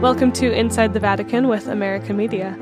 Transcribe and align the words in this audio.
Welcome 0.00 0.30
to 0.34 0.52
Inside 0.52 0.94
the 0.94 1.00
Vatican 1.00 1.48
with 1.48 1.66
America 1.66 2.14
Media. 2.14 2.56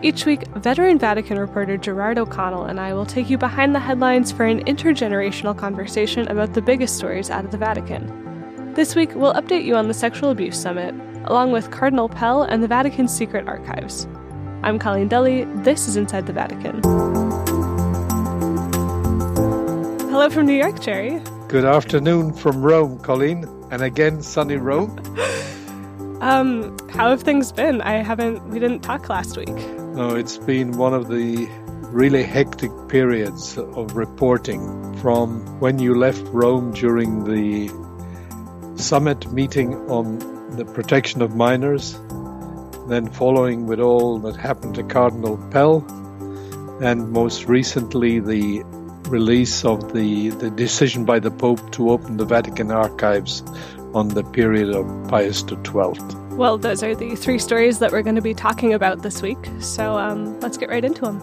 Each 0.00 0.24
week, 0.24 0.48
veteran 0.56 0.98
Vatican 0.98 1.38
reporter 1.38 1.76
Gerard 1.76 2.16
O'Connell 2.16 2.64
and 2.64 2.80
I 2.80 2.94
will 2.94 3.04
take 3.04 3.28
you 3.28 3.36
behind 3.36 3.74
the 3.74 3.78
headlines 3.78 4.32
for 4.32 4.46
an 4.46 4.64
intergenerational 4.64 5.54
conversation 5.54 6.26
about 6.28 6.54
the 6.54 6.62
biggest 6.62 6.96
stories 6.96 7.28
out 7.28 7.44
of 7.44 7.50
the 7.50 7.58
Vatican. 7.58 8.72
This 8.72 8.96
week, 8.96 9.14
we'll 9.14 9.34
update 9.34 9.66
you 9.66 9.76
on 9.76 9.88
the 9.88 9.94
Sexual 9.94 10.30
Abuse 10.30 10.58
Summit, 10.58 10.94
along 11.26 11.52
with 11.52 11.70
Cardinal 11.70 12.08
Pell 12.08 12.44
and 12.44 12.62
the 12.62 12.68
Vatican's 12.68 13.14
secret 13.14 13.46
archives. 13.46 14.08
I'm 14.62 14.78
Colleen 14.78 15.08
Dulle. 15.08 15.44
This 15.62 15.86
is 15.86 15.98
Inside 15.98 16.26
the 16.26 16.32
Vatican. 16.32 16.80
Hello 20.08 20.30
from 20.30 20.46
New 20.46 20.56
York, 20.56 20.80
Jerry. 20.80 21.20
Good 21.46 21.66
afternoon 21.66 22.32
from 22.32 22.62
Rome, 22.62 22.98
Colleen, 23.00 23.44
and 23.70 23.82
again 23.82 24.22
sunny 24.22 24.56
Rome. 24.56 24.98
Um, 26.20 26.76
how 26.90 27.10
have 27.10 27.22
things 27.22 27.50
been? 27.50 27.80
I 27.80 28.02
haven't. 28.02 28.46
We 28.48 28.58
didn't 28.58 28.80
talk 28.80 29.08
last 29.08 29.36
week. 29.38 29.48
No, 29.48 30.14
it's 30.14 30.36
been 30.36 30.76
one 30.76 30.92
of 30.92 31.08
the 31.08 31.48
really 31.90 32.22
hectic 32.22 32.70
periods 32.88 33.56
of 33.56 33.96
reporting 33.96 34.94
from 34.98 35.40
when 35.60 35.78
you 35.78 35.94
left 35.94 36.22
Rome 36.26 36.72
during 36.72 37.24
the 37.24 37.68
summit 38.80 39.32
meeting 39.32 39.74
on 39.90 40.18
the 40.56 40.64
protection 40.64 41.22
of 41.22 41.34
minors, 41.34 41.98
then 42.88 43.10
following 43.10 43.66
with 43.66 43.80
all 43.80 44.18
that 44.20 44.36
happened 44.36 44.74
to 44.74 44.82
Cardinal 44.82 45.38
Pell, 45.50 45.84
and 46.82 47.10
most 47.10 47.46
recently 47.46 48.20
the 48.20 48.62
release 49.08 49.64
of 49.64 49.92
the, 49.92 50.28
the 50.30 50.50
decision 50.50 51.04
by 51.04 51.18
the 51.18 51.30
Pope 51.30 51.72
to 51.72 51.90
open 51.90 52.16
the 52.16 52.24
Vatican 52.24 52.70
archives 52.70 53.42
on 53.94 54.08
the 54.08 54.22
period 54.22 54.70
of 54.70 54.86
Pius 55.08 55.40
XII. 55.40 56.00
Well, 56.36 56.58
those 56.58 56.82
are 56.82 56.94
the 56.94 57.16
three 57.16 57.38
stories 57.38 57.78
that 57.80 57.92
we're 57.92 58.02
going 58.02 58.16
to 58.16 58.22
be 58.22 58.34
talking 58.34 58.72
about 58.72 59.02
this 59.02 59.22
week, 59.22 59.38
so 59.60 59.98
um, 59.98 60.38
let's 60.40 60.56
get 60.56 60.68
right 60.68 60.84
into 60.84 61.02
them. 61.02 61.20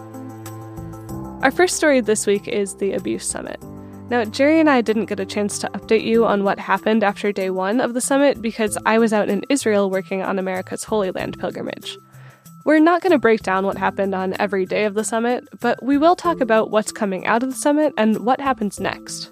Our 1.42 1.50
first 1.50 1.76
story 1.76 2.00
this 2.00 2.26
week 2.26 2.48
is 2.48 2.76
the 2.76 2.92
Abuse 2.92 3.24
Summit. 3.24 3.62
Now, 4.10 4.24
Jerry 4.24 4.58
and 4.58 4.70
I 4.70 4.80
didn't 4.80 5.06
get 5.06 5.20
a 5.20 5.26
chance 5.26 5.58
to 5.58 5.68
update 5.70 6.02
you 6.02 6.24
on 6.24 6.42
what 6.42 6.58
happened 6.58 7.04
after 7.04 7.30
day 7.30 7.50
one 7.50 7.80
of 7.80 7.94
the 7.94 8.00
summit 8.00 8.40
because 8.40 8.78
I 8.86 8.98
was 8.98 9.12
out 9.12 9.28
in 9.28 9.44
Israel 9.48 9.90
working 9.90 10.22
on 10.22 10.38
America's 10.38 10.84
Holy 10.84 11.10
Land 11.10 11.38
pilgrimage. 11.38 11.98
We're 12.64 12.80
not 12.80 13.02
going 13.02 13.12
to 13.12 13.18
break 13.18 13.42
down 13.42 13.64
what 13.64 13.78
happened 13.78 14.14
on 14.14 14.34
every 14.38 14.66
day 14.66 14.84
of 14.84 14.94
the 14.94 15.04
summit, 15.04 15.48
but 15.60 15.82
we 15.82 15.96
will 15.96 16.16
talk 16.16 16.40
about 16.40 16.70
what's 16.70 16.92
coming 16.92 17.26
out 17.26 17.42
of 17.42 17.50
the 17.50 17.56
summit 17.56 17.92
and 17.96 18.24
what 18.24 18.40
happens 18.40 18.80
next. 18.80 19.30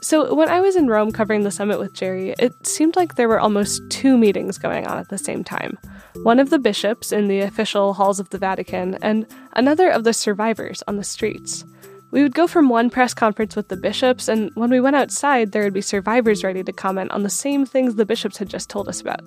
So, 0.00 0.32
when 0.34 0.48
I 0.48 0.60
was 0.60 0.76
in 0.76 0.86
Rome 0.86 1.10
covering 1.10 1.42
the 1.42 1.50
summit 1.50 1.78
with 1.78 1.92
Jerry, 1.92 2.34
it 2.38 2.66
seemed 2.66 2.94
like 2.94 3.14
there 3.14 3.28
were 3.28 3.40
almost 3.40 3.82
two 3.90 4.16
meetings 4.16 4.56
going 4.56 4.86
on 4.86 4.98
at 4.98 5.08
the 5.08 5.18
same 5.18 5.42
time 5.42 5.78
one 6.22 6.38
of 6.38 6.50
the 6.50 6.58
bishops 6.58 7.12
in 7.12 7.28
the 7.28 7.40
official 7.40 7.94
halls 7.94 8.20
of 8.20 8.30
the 8.30 8.38
Vatican, 8.38 8.98
and 9.02 9.26
another 9.54 9.88
of 9.88 10.04
the 10.04 10.12
survivors 10.12 10.82
on 10.86 10.96
the 10.96 11.04
streets. 11.04 11.64
We 12.10 12.22
would 12.22 12.34
go 12.34 12.46
from 12.46 12.68
one 12.68 12.90
press 12.90 13.12
conference 13.12 13.54
with 13.54 13.68
the 13.68 13.76
bishops, 13.76 14.28
and 14.28 14.50
when 14.54 14.70
we 14.70 14.80
went 14.80 14.96
outside, 14.96 15.52
there 15.52 15.62
would 15.62 15.74
be 15.74 15.80
survivors 15.80 16.42
ready 16.42 16.64
to 16.64 16.72
comment 16.72 17.10
on 17.10 17.22
the 17.22 17.30
same 17.30 17.66
things 17.66 17.94
the 17.94 18.06
bishops 18.06 18.38
had 18.38 18.48
just 18.48 18.70
told 18.70 18.88
us 18.88 19.00
about. 19.00 19.20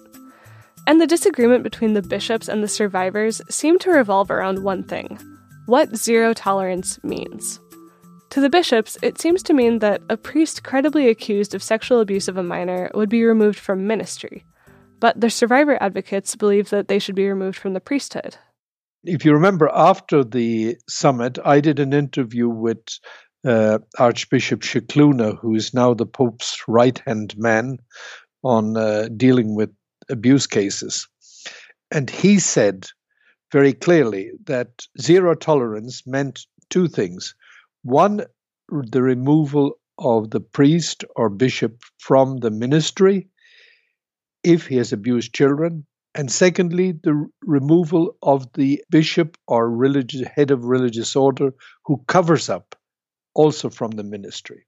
And 0.87 0.99
the 0.99 1.07
disagreement 1.07 1.63
between 1.63 1.93
the 1.93 2.01
bishops 2.01 2.47
and 2.47 2.63
the 2.63 2.67
survivors 2.67 3.41
seemed 3.49 3.81
to 3.81 3.91
revolve 3.91 4.31
around 4.31 4.63
one 4.63 4.83
thing 4.83 5.19
what 5.67 5.95
zero 5.95 6.33
tolerance 6.33 7.01
means. 7.03 7.59
To 8.31 8.39
the 8.39 8.49
bishops, 8.49 8.97
it 9.01 9.19
seems 9.19 9.43
to 9.43 9.53
mean 9.53 9.79
that 9.79 10.01
a 10.09 10.15
priest 10.15 10.63
credibly 10.63 11.09
accused 11.09 11.53
of 11.53 11.61
sexual 11.61 11.99
abuse 11.99 12.29
of 12.29 12.37
a 12.37 12.43
minor 12.43 12.89
would 12.93 13.09
be 13.09 13.25
removed 13.25 13.59
from 13.59 13.87
ministry. 13.87 14.45
But 15.01 15.19
the 15.19 15.29
survivor 15.29 15.77
advocates 15.83 16.37
believe 16.37 16.69
that 16.69 16.87
they 16.87 16.97
should 16.97 17.15
be 17.15 17.27
removed 17.27 17.57
from 17.57 17.73
the 17.73 17.81
priesthood. 17.81 18.37
If 19.03 19.25
you 19.25 19.33
remember, 19.33 19.69
after 19.73 20.23
the 20.23 20.77
summit, 20.87 21.39
I 21.43 21.59
did 21.59 21.79
an 21.79 21.91
interview 21.91 22.47
with 22.47 22.79
uh, 23.45 23.79
Archbishop 23.99 24.61
Scicluna, 24.61 25.37
who 25.37 25.53
is 25.53 25.73
now 25.73 25.93
the 25.93 26.05
Pope's 26.05 26.61
right 26.69 27.01
hand 27.05 27.37
man 27.37 27.79
on 28.43 28.77
uh, 28.77 29.09
dealing 29.17 29.55
with 29.55 29.71
abuse 30.09 30.47
cases. 30.47 31.05
And 31.91 32.09
he 32.09 32.39
said 32.39 32.87
very 33.51 33.73
clearly 33.73 34.31
that 34.45 34.85
zero 35.01 35.35
tolerance 35.35 36.07
meant 36.07 36.45
two 36.69 36.87
things. 36.87 37.35
One, 37.83 38.25
the 38.69 39.01
removal 39.01 39.79
of 39.97 40.29
the 40.29 40.39
priest 40.39 41.03
or 41.15 41.29
bishop 41.29 41.81
from 41.97 42.37
the 42.37 42.51
ministry 42.51 43.29
if 44.43 44.67
he 44.67 44.77
has 44.77 44.93
abused 44.93 45.33
children. 45.33 45.85
And 46.13 46.31
secondly, 46.31 46.91
the 46.91 47.29
removal 47.41 48.17
of 48.21 48.51
the 48.53 48.83
bishop 48.89 49.37
or 49.47 49.69
religious 49.69 50.27
head 50.27 50.51
of 50.51 50.65
religious 50.65 51.15
order 51.15 51.53
who 51.85 52.03
covers 52.07 52.49
up 52.49 52.75
also 53.33 53.69
from 53.69 53.91
the 53.91 54.03
ministry. 54.03 54.65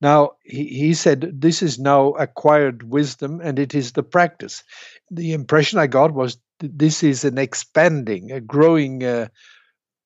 Now, 0.00 0.32
he, 0.44 0.66
he 0.66 0.94
said 0.94 1.40
this 1.40 1.62
is 1.62 1.78
now 1.78 2.10
acquired 2.12 2.84
wisdom 2.84 3.40
and 3.42 3.58
it 3.58 3.74
is 3.74 3.92
the 3.92 4.04
practice. 4.04 4.62
The 5.10 5.32
impression 5.32 5.80
I 5.80 5.88
got 5.88 6.14
was 6.14 6.38
this 6.60 7.02
is 7.02 7.24
an 7.24 7.38
expanding, 7.38 8.30
a 8.30 8.40
growing 8.40 9.02
uh, 9.02 9.28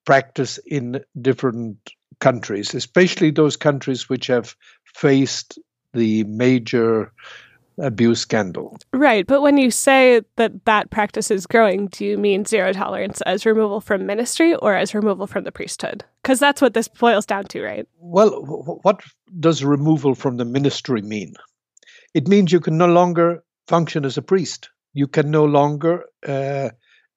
practice 0.06 0.58
in 0.66 1.04
different 1.20 1.78
countries, 2.22 2.72
especially 2.72 3.32
those 3.32 3.56
countries 3.56 4.08
which 4.08 4.28
have 4.28 4.54
faced 4.94 5.58
the 5.92 6.22
major 6.24 7.12
abuse 7.78 8.20
scandal. 8.20 8.76
Right. 8.92 9.26
But 9.26 9.42
when 9.42 9.58
you 9.58 9.70
say 9.70 10.22
that 10.36 10.64
that 10.64 10.90
practice 10.90 11.30
is 11.30 11.46
growing, 11.46 11.88
do 11.88 12.04
you 12.04 12.16
mean 12.16 12.44
zero 12.44 12.72
tolerance 12.72 13.20
as 13.22 13.44
removal 13.44 13.80
from 13.80 14.06
ministry 14.06 14.54
or 14.54 14.74
as 14.74 14.94
removal 14.94 15.26
from 15.26 15.42
the 15.44 15.50
priesthood? 15.50 16.04
Because 16.22 16.38
that's 16.38 16.62
what 16.62 16.74
this 16.74 16.86
boils 16.86 17.26
down 17.26 17.44
to, 17.46 17.62
right? 17.62 17.88
Well, 17.98 18.30
what 18.82 19.00
does 19.40 19.64
removal 19.64 20.14
from 20.14 20.36
the 20.36 20.44
ministry 20.44 21.02
mean? 21.02 21.34
It 22.14 22.28
means 22.28 22.52
you 22.52 22.60
can 22.60 22.78
no 22.78 22.86
longer 22.86 23.42
function 23.66 24.04
as 24.04 24.16
a 24.16 24.22
priest. 24.22 24.70
You 24.92 25.08
can 25.08 25.30
no 25.30 25.44
longer 25.44 26.04
uh, 26.26 26.70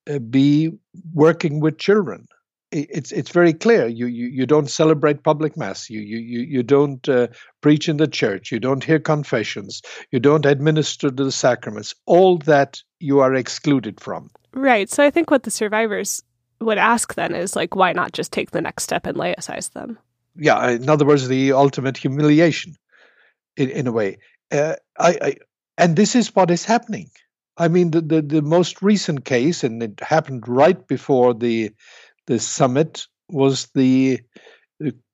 uh 0.10 0.20
be 0.20 0.72
working 1.14 1.60
with 1.60 1.78
children 1.78 2.28
it's 2.72 3.12
it's 3.12 3.32
very 3.32 3.54
clear. 3.54 3.88
You, 3.88 4.08
you 4.08 4.28
you 4.28 4.46
don't 4.46 4.70
celebrate 4.70 5.24
public 5.24 5.56
mass. 5.56 5.90
You 5.90 6.00
you 6.02 6.18
you, 6.18 6.40
you 6.40 6.64
don't 6.64 7.08
uh, 7.08 7.28
preach 7.62 7.88
in 7.88 7.98
the 7.98 8.08
church. 8.08 8.52
You 8.52 8.60
don't 8.60 8.84
hear 8.84 9.00
confessions. 9.00 9.82
You 10.12 10.20
don't 10.20 10.46
administer 10.46 11.10
the 11.10 11.32
sacraments. 11.32 11.96
All 12.06 12.38
that 12.40 12.82
you 13.00 13.20
are 13.20 13.34
excluded 13.34 14.00
from. 14.02 14.30
Right. 14.54 14.90
So 14.90 15.04
I 15.04 15.12
think 15.12 15.32
what 15.32 15.44
the 15.44 15.52
survivors 15.52 16.24
would 16.60 16.78
ask 16.78 17.14
then 17.16 17.36
is 17.36 17.56
like, 17.56 17.76
why 17.76 17.94
not 17.94 18.14
just 18.14 18.32
take 18.32 18.52
the 18.52 18.62
next 18.62 18.84
step 18.84 19.06
and 19.06 19.18
laicize 19.18 19.70
them? 19.70 19.98
Yeah. 20.36 20.72
In 20.72 20.90
other 20.90 21.06
words, 21.06 21.28
the 21.28 21.54
ultimate 21.54 21.98
humiliation, 21.98 22.76
in 23.58 23.70
in 23.70 23.88
a 23.88 23.92
way. 23.92 24.18
Uh, 24.52 24.76
I, 25.00 25.18
I 25.22 25.36
and 25.78 25.96
this 25.96 26.16
is 26.16 26.36
what 26.36 26.52
is 26.52 26.66
happening. 26.66 27.10
I 27.58 27.70
mean, 27.70 27.92
the, 27.92 28.02
the, 28.02 28.22
the 28.22 28.42
most 28.42 28.82
recent 28.82 29.24
case, 29.24 29.64
and 29.64 29.82
it 29.82 30.02
happened 30.02 30.46
right 30.46 30.86
before 30.88 31.34
the 31.34 31.72
the 32.28 32.40
summit 32.40 33.08
was 33.30 33.68
the 33.74 34.20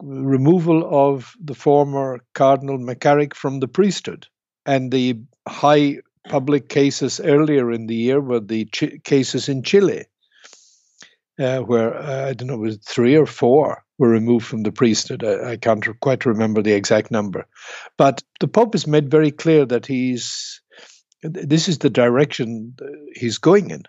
removal 0.01 0.87
of 0.91 1.33
the 1.43 1.53
former 1.53 2.19
Cardinal 2.33 2.77
McCarrick 2.77 3.33
from 3.33 3.59
the 3.59 3.67
priesthood. 3.67 4.27
And 4.65 4.91
the 4.91 5.19
high 5.47 5.97
public 6.29 6.69
cases 6.69 7.19
earlier 7.19 7.71
in 7.71 7.87
the 7.87 7.95
year 7.95 8.19
were 8.19 8.39
the 8.39 8.65
ch- 8.65 9.03
cases 9.03 9.49
in 9.49 9.63
Chile, 9.63 10.05
uh, 11.39 11.59
where 11.59 11.95
uh, 11.97 12.29
I 12.29 12.33
don't 12.33 12.47
know, 12.47 12.57
was 12.57 12.77
three 12.77 13.15
or 13.15 13.25
four 13.25 13.83
were 13.97 14.09
removed 14.09 14.45
from 14.45 14.63
the 14.63 14.71
priesthood. 14.71 15.23
I, 15.23 15.51
I 15.51 15.57
can't 15.57 15.85
quite 15.99 16.25
remember 16.25 16.61
the 16.61 16.73
exact 16.73 17.11
number. 17.11 17.45
But 17.97 18.23
the 18.39 18.47
Pope 18.47 18.73
has 18.73 18.87
made 18.87 19.09
very 19.09 19.31
clear 19.31 19.65
that 19.65 19.85
he's 19.85 20.61
this 21.23 21.67
is 21.67 21.79
the 21.79 21.89
direction 21.89 22.75
he's 23.13 23.37
going 23.37 23.69
in. 23.69 23.83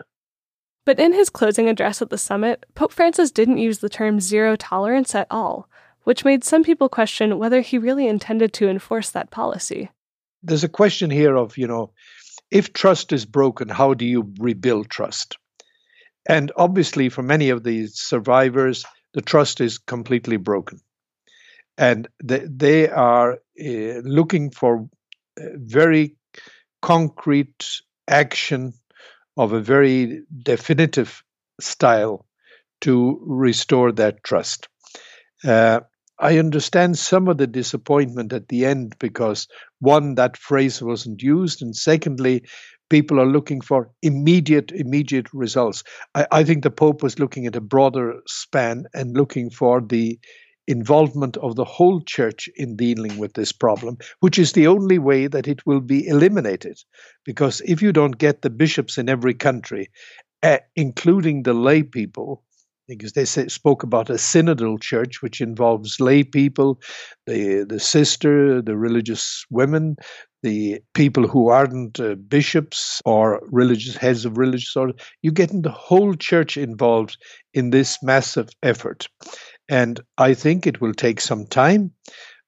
But 0.85 0.99
in 0.99 1.13
his 1.13 1.29
closing 1.29 1.69
address 1.69 2.01
at 2.01 2.09
the 2.09 2.17
summit, 2.17 2.65
Pope 2.75 2.91
Francis 2.91 3.31
didn't 3.31 3.57
use 3.57 3.79
the 3.79 3.89
term 3.89 4.19
zero 4.19 4.55
tolerance 4.55 5.15
at 5.15 5.27
all, 5.31 5.69
which 6.03 6.25
made 6.25 6.43
some 6.43 6.63
people 6.63 6.89
question 6.89 7.39
whether 7.39 7.61
he 7.61 7.77
really 7.77 8.07
intended 8.07 8.53
to 8.53 8.67
enforce 8.67 9.09
that 9.11 9.31
policy. 9.31 9.89
There's 10.41 10.63
a 10.63 10.69
question 10.69 11.09
here 11.09 11.37
of, 11.37 11.57
you 11.57 11.67
know, 11.67 11.91
if 12.51 12.73
trust 12.73 13.13
is 13.13 13.25
broken, 13.25 13.69
how 13.69 13.93
do 13.93 14.05
you 14.05 14.33
rebuild 14.39 14.89
trust? 14.89 15.37
And 16.27 16.51
obviously, 16.55 17.09
for 17.09 17.23
many 17.23 17.49
of 17.49 17.63
these 17.63 17.99
survivors, 17.99 18.85
the 19.13 19.21
trust 19.21 19.61
is 19.61 19.77
completely 19.77 20.37
broken. 20.37 20.79
And 21.77 22.07
they, 22.23 22.39
they 22.39 22.89
are 22.89 23.33
uh, 23.33 24.01
looking 24.03 24.51
for 24.51 24.89
uh, 25.39 25.43
very 25.55 26.15
concrete 26.81 27.81
action 28.07 28.73
of 29.37 29.53
a 29.53 29.61
very 29.61 30.21
definitive 30.43 31.23
style 31.59 32.25
to 32.81 33.19
restore 33.25 33.91
that 33.91 34.23
trust. 34.23 34.67
Uh, 35.43 35.81
I 36.19 36.37
understand 36.37 36.97
some 36.97 37.27
of 37.27 37.37
the 37.37 37.47
disappointment 37.47 38.33
at 38.33 38.47
the 38.47 38.65
end 38.65 38.95
because, 38.99 39.47
one, 39.79 40.15
that 40.15 40.37
phrase 40.37 40.81
wasn't 40.81 41.21
used, 41.21 41.61
and 41.61 41.75
secondly, 41.75 42.43
People 42.93 43.19
are 43.19 43.25
looking 43.25 43.59
for 43.59 43.89
immediate, 44.03 44.71
immediate 44.71 45.25
results. 45.33 45.83
I, 46.13 46.27
I 46.31 46.43
think 46.43 46.61
the 46.61 46.69
Pope 46.69 47.01
was 47.01 47.17
looking 47.17 47.47
at 47.47 47.55
a 47.55 47.59
broader 47.59 48.21
span 48.27 48.85
and 48.93 49.17
looking 49.17 49.49
for 49.49 49.81
the 49.81 50.19
involvement 50.67 51.37
of 51.37 51.55
the 51.55 51.65
whole 51.65 52.01
church 52.01 52.49
in 52.55 52.75
dealing 52.75 53.17
with 53.17 53.33
this 53.33 53.51
problem, 53.51 53.97
which 54.21 54.39
is 54.39 54.53
the 54.53 54.67
only 54.67 54.99
way 54.99 55.27
that 55.27 55.47
it 55.47 55.65
will 55.65 55.81
be 55.81 56.07
eliminated. 56.07 56.79
Because 57.25 57.61
if 57.65 57.81
you 57.81 57.91
don't 57.91 58.17
get 58.17 58.41
the 58.41 58.49
bishops 58.49 58.97
in 58.97 59.09
every 59.09 59.33
country, 59.33 59.89
uh, 60.41 60.57
including 60.75 61.43
the 61.43 61.53
lay 61.53 61.83
people, 61.83 62.43
because 62.87 63.13
they 63.13 63.25
say, 63.25 63.47
spoke 63.47 63.83
about 63.83 64.09
a 64.09 64.13
synodal 64.13 64.79
church 64.81 65.21
which 65.21 65.39
involves 65.39 65.99
lay 65.99 66.23
people, 66.23 66.81
the 67.25 67.65
the 67.67 67.79
sister, 67.79 68.61
the 68.61 68.75
religious 68.75 69.45
women, 69.49 69.95
the 70.43 70.81
people 70.93 71.25
who 71.27 71.47
aren't 71.47 71.99
uh, 71.99 72.15
bishops 72.15 73.01
or 73.05 73.41
religious 73.49 73.95
heads 73.95 74.25
of 74.25 74.37
religious 74.37 74.75
order. 74.75 74.93
You 75.21 75.31
get 75.31 75.49
the 75.63 75.71
whole 75.71 76.13
church 76.13 76.57
involved 76.57 77.17
in 77.53 77.69
this 77.69 77.97
massive 78.03 78.49
effort, 78.61 79.07
and 79.69 79.99
I 80.17 80.33
think 80.33 80.67
it 80.67 80.81
will 80.81 80.93
take 80.93 81.21
some 81.21 81.45
time, 81.45 81.91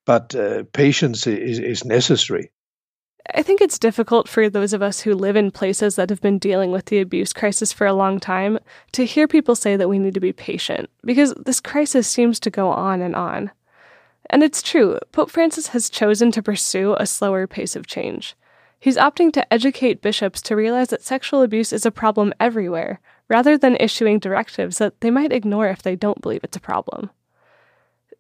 but 0.06 0.36
uh, 0.36 0.64
patience 0.74 1.28
is, 1.28 1.60
is 1.60 1.86
necessary. 1.86 2.52
I 3.34 3.42
think 3.42 3.60
it's 3.60 3.80
difficult 3.80 4.30
for 4.30 4.50
those 4.50 4.72
of 4.72 4.84
us 4.84 5.02
who 5.02 5.16
live 5.16 5.36
in 5.36 5.50
places 5.50 5.96
that 5.96 6.12
have 6.12 6.22
been 6.22 6.38
dealing 6.38 6.72
with 6.72 6.86
the 6.86 7.00
abuse 7.00 7.34
crisis 7.34 7.74
for 7.74 7.88
a 7.88 7.94
long 7.94 8.20
time 8.20 8.60
to 8.92 9.06
hear 9.06 9.28
people 9.28 9.56
say 9.56 9.76
that 9.76 9.90
we 9.90 9.98
need 9.98 10.14
to 10.14 10.20
be 10.20 10.32
patient, 10.32 10.92
because 11.04 11.34
this 11.34 11.60
crisis 11.60 12.08
seems 12.08 12.40
to 12.42 12.52
go 12.52 12.70
on 12.70 13.02
and 13.02 13.16
on. 13.16 13.50
And 14.30 14.44
it's 14.44 14.62
true, 14.62 15.00
Pope 15.12 15.32
Francis 15.32 15.68
has 15.68 15.90
chosen 15.90 16.32
to 16.32 16.44
pursue 16.44 16.96
a 17.00 17.08
slower 17.08 17.48
pace 17.48 17.76
of 17.76 17.88
change. 17.88 18.36
He's 18.80 18.98
opting 18.98 19.32
to 19.34 19.54
educate 19.54 20.04
bishops 20.04 20.42
to 20.44 20.56
realize 20.56 20.90
that 20.90 21.02
sexual 21.02 21.42
abuse 21.42 21.74
is 21.74 21.86
a 21.86 21.92
problem 21.92 22.34
everywhere, 22.40 23.00
rather 23.30 23.58
than 23.58 23.78
issuing 23.78 24.20
directives 24.20 24.78
that 24.78 25.02
they 25.02 25.12
might 25.12 25.32
ignore 25.32 25.68
if 25.68 25.82
they 25.82 25.96
don't 25.96 26.22
believe 26.22 26.44
it's 26.44 26.58
a 26.58 26.62
problem. 26.62 27.10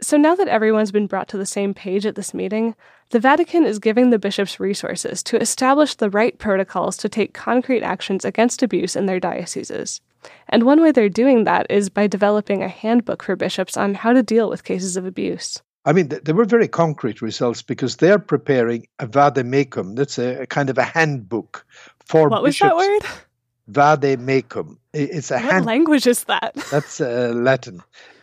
So 0.01 0.17
now 0.17 0.35
that 0.35 0.49
everyone's 0.49 0.91
been 0.91 1.07
brought 1.07 1.29
to 1.29 1.37
the 1.37 1.45
same 1.45 1.73
page 1.73 2.05
at 2.05 2.15
this 2.15 2.33
meeting, 2.33 2.75
the 3.11 3.19
Vatican 3.19 3.63
is 3.63 3.79
giving 3.79 4.09
the 4.09 4.19
bishops 4.19 4.59
resources 4.59 5.23
to 5.23 5.39
establish 5.39 5.95
the 5.95 6.09
right 6.09 6.37
protocols 6.37 6.97
to 6.97 7.09
take 7.09 7.33
concrete 7.33 7.81
actions 7.81 8.25
against 8.25 8.61
abuse 8.61 8.95
in 8.95 9.05
their 9.05 9.19
dioceses. 9.19 10.01
And 10.49 10.63
one 10.63 10.81
way 10.81 10.91
they're 10.91 11.07
doing 11.07 11.43
that 11.43 11.67
is 11.69 11.89
by 11.89 12.07
developing 12.07 12.61
a 12.61 12.67
handbook 12.67 13.23
for 13.23 13.35
bishops 13.35 13.77
on 13.77 13.93
how 13.93 14.11
to 14.11 14.23
deal 14.23 14.49
with 14.49 14.63
cases 14.63 14.97
of 14.97 15.05
abuse. 15.05 15.61
I 15.85 15.93
mean, 15.93 16.09
there 16.09 16.33
were 16.33 16.45
very 16.45 16.67
concrete 16.67 17.21
results 17.21 17.61
because 17.61 17.97
they're 17.97 18.19
preparing 18.19 18.87
a 18.97 19.07
vademecum. 19.07 19.95
That's 19.95 20.17
a, 20.17 20.41
a 20.41 20.47
kind 20.47 20.71
of 20.71 20.79
a 20.79 20.83
handbook 20.83 21.65
for 22.05 22.27
what 22.27 22.43
bishops. 22.43 22.73
was 22.73 22.87
that 22.87 23.05
word? 23.05 23.24
Vademecum. 23.71 24.77
It's 24.93 25.31
a 25.31 25.35
what 25.35 25.51
hand. 25.51 25.65
language 25.65 26.07
is 26.07 26.23
that? 26.25 26.55
That's 26.71 27.01
uh, 27.01 27.31
Latin. 27.35 27.81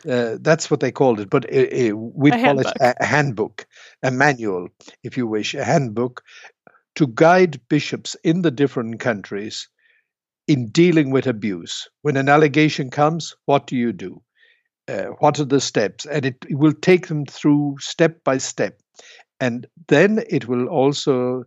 Uh, 0.09 0.37
that's 0.41 0.69
what 0.69 0.81
they 0.81 0.91
called 0.91 1.21
it, 1.21 1.31
but 1.31 1.44
uh, 1.44 1.59
uh 1.59 1.94
we 1.94 2.33
a 2.33 2.35
call 2.35 2.41
handbook. 2.41 2.75
it 2.75 2.97
a 2.99 3.05
handbook, 3.05 3.67
a 4.03 4.11
manual, 4.11 4.69
if 5.05 5.17
you 5.17 5.29
wish, 5.29 5.55
a 5.55 5.62
handbook 5.62 6.25
to 6.97 7.06
guide 7.06 7.61
bishops 7.69 8.17
in 8.25 8.43
the 8.43 8.50
different 8.50 8.99
countries 8.99 9.69
in 10.49 10.67
dealing 10.67 11.11
with 11.11 11.27
abuse. 11.27 11.88
When 12.03 12.17
an 12.17 12.29
allegation 12.29 12.91
comes, 12.91 13.35
what 13.47 13.67
do 13.69 13.77
you 13.77 13.93
do? 13.93 14.21
Uh, 14.88 15.11
what 15.21 15.38
are 15.38 15.45
the 15.45 15.61
steps? 15.61 16.05
And 16.05 16.27
it, 16.27 16.37
it 16.49 16.56
will 16.56 16.73
take 16.73 17.06
them 17.06 17.25
through 17.25 17.77
step 17.79 18.25
by 18.25 18.38
step. 18.38 18.81
And 19.41 19.67
then 19.88 20.25
it 20.29 20.49
will 20.49 20.67
also 20.67 21.45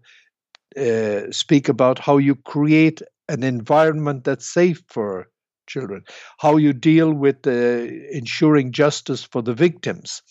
uh, 0.78 1.32
speak 1.32 1.70
about 1.70 2.00
how 2.00 2.18
you 2.18 2.36
create 2.36 3.02
an 3.30 3.44
environment 3.44 4.24
that's 4.24 4.52
safe 4.52 4.82
for 4.88 5.28
children, 5.68 6.04
how 6.38 6.58
you 6.58 6.74
deal 6.74 7.14
with 7.14 7.46
uh, 7.48 7.52
ensuring 7.52 8.72
justice 8.72 9.24
for 9.24 9.42
the 9.42 9.54
victims, 9.54 10.22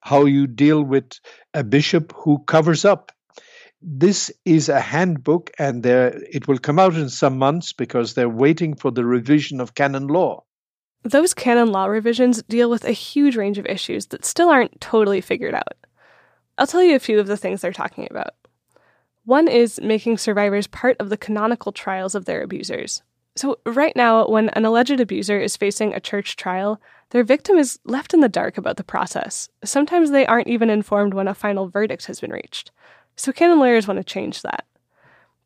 how 0.00 0.24
you 0.24 0.46
deal 0.46 0.82
with 0.82 1.12
a 1.54 1.62
bishop 1.62 2.12
who 2.16 2.38
covers 2.40 2.84
up. 2.84 3.12
This 3.80 4.30
is 4.44 4.68
a 4.68 4.80
handbook, 4.80 5.50
and 5.58 5.82
there 5.82 6.20
it 6.30 6.46
will 6.46 6.58
come 6.58 6.78
out 6.78 6.94
in 6.94 7.08
some 7.08 7.38
months 7.38 7.72
because 7.72 8.14
they're 8.14 8.28
waiting 8.28 8.76
for 8.76 8.90
the 8.90 9.04
revision 9.04 9.60
of 9.60 9.74
canon 9.74 10.06
law. 10.06 10.44
Those 11.04 11.34
canon 11.34 11.72
law 11.72 11.86
revisions 11.86 12.42
deal 12.44 12.70
with 12.70 12.84
a 12.84 12.92
huge 12.92 13.36
range 13.36 13.58
of 13.58 13.66
issues 13.66 14.06
that 14.06 14.24
still 14.24 14.50
aren't 14.50 14.80
totally 14.80 15.20
figured 15.20 15.54
out. 15.54 15.74
I'll 16.58 16.66
tell 16.66 16.82
you 16.82 16.94
a 16.94 17.00
few 17.00 17.18
of 17.18 17.26
the 17.26 17.36
things 17.36 17.60
they're 17.60 17.72
talking 17.72 18.06
about. 18.08 18.34
One 19.24 19.46
is 19.46 19.80
making 19.80 20.18
survivors 20.18 20.66
part 20.66 20.96
of 20.98 21.08
the 21.08 21.16
canonical 21.16 21.70
trials 21.70 22.14
of 22.14 22.24
their 22.24 22.42
abusers. 22.42 23.02
So, 23.36 23.58
right 23.64 23.94
now, 23.96 24.26
when 24.26 24.50
an 24.50 24.64
alleged 24.64 25.00
abuser 25.00 25.40
is 25.40 25.56
facing 25.56 25.94
a 25.94 26.00
church 26.00 26.36
trial, 26.36 26.80
their 27.10 27.24
victim 27.24 27.56
is 27.56 27.78
left 27.84 28.12
in 28.12 28.20
the 28.20 28.28
dark 28.28 28.58
about 28.58 28.76
the 28.76 28.84
process. 28.84 29.48
Sometimes 29.64 30.10
they 30.10 30.26
aren't 30.26 30.48
even 30.48 30.68
informed 30.68 31.14
when 31.14 31.28
a 31.28 31.34
final 31.34 31.68
verdict 31.68 32.06
has 32.06 32.20
been 32.20 32.32
reached. 32.32 32.72
So, 33.16 33.32
canon 33.32 33.58
lawyers 33.58 33.86
want 33.86 33.98
to 33.98 34.04
change 34.04 34.42
that. 34.42 34.66